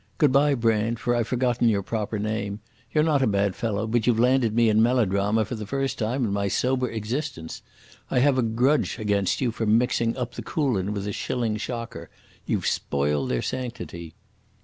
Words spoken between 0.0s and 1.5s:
Goodbye, Brand, for I've